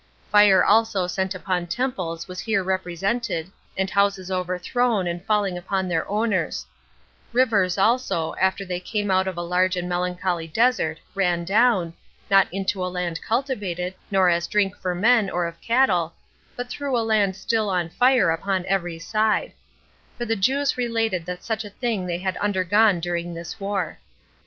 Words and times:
Fire 0.31 0.65
also 0.65 1.05
sent 1.05 1.35
upon 1.35 1.67
temples 1.67 2.27
was 2.27 2.39
here 2.39 2.63
represented, 2.63 3.51
and 3.77 3.87
houses 3.87 4.31
overthrown, 4.31 5.05
and 5.05 5.23
falling 5.23 5.59
upon 5.59 5.87
their 5.87 6.09
owners: 6.09 6.65
rivers 7.31 7.77
also, 7.77 8.33
after 8.41 8.65
they 8.65 8.79
came 8.79 9.11
out 9.11 9.27
of 9.27 9.37
a 9.37 9.43
large 9.43 9.75
and 9.77 9.87
melancholy 9.87 10.47
desert, 10.47 10.99
ran 11.13 11.45
down, 11.45 11.93
not 12.31 12.47
into 12.51 12.83
a 12.83 12.89
land 12.89 13.19
cultivated, 13.21 13.93
nor 14.09 14.27
as 14.27 14.47
drink 14.47 14.75
for 14.75 14.95
men, 14.95 15.29
or 15.29 15.51
for 15.51 15.57
cattle, 15.61 16.13
but 16.55 16.67
through 16.67 16.97
a 16.97 17.05
land 17.05 17.35
still 17.35 17.69
on 17.69 17.87
fire 17.87 18.31
upon 18.31 18.65
every 18.65 18.97
side; 18.97 19.51
for 20.17 20.25
the 20.25 20.35
Jews 20.35 20.77
related 20.79 21.27
that 21.27 21.43
such 21.43 21.63
a 21.63 21.69
thing 21.69 22.07
they 22.07 22.17
had 22.17 22.37
undergone 22.37 22.99
during 23.01 23.35
this 23.35 23.59
war. 23.59 23.99